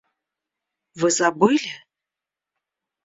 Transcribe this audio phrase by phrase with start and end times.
[0.99, 1.69] Вы забыли?